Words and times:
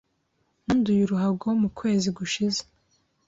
Nanduye 0.63 1.01
uruhago 1.03 1.47
mu 1.61 1.69
kwezi 1.77 2.07
gushize. 2.17 2.61